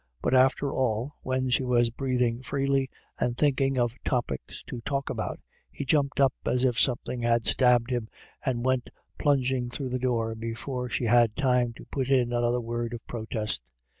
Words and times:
But 0.23 0.33
after 0.33 0.73
all, 0.73 1.13
when 1.21 1.51
she 1.51 1.63
was 1.63 1.91
breathing 1.91 2.41
freely, 2.41 2.89
and 3.19 3.37
thinking 3.37 3.77
of 3.77 3.93
topics 4.03 4.63
to 4.63 4.81
talk 4.81 5.11
about, 5.11 5.39
he 5.69 5.85
jumped 5.85 6.19
up 6.19 6.33
as 6.43 6.65
if 6.65 6.79
something 6.79 7.21
had 7.21 7.45
stabbed 7.45 7.91
him, 7.91 8.07
and 8.43 8.65
went 8.65 8.89
plunging 9.19 9.69
through 9.69 9.89
the 9.89 9.99
door, 9.99 10.33
before 10.33 10.89
she 10.89 11.03
had 11.05 11.35
time 11.35 11.73
to 11.73 11.85
put 11.85 12.09
in 12.09 12.19
another 12.33 12.59
word 12.59 12.95
of 12.95 13.05
protest. 13.05 13.61